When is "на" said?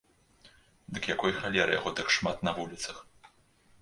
2.49-2.59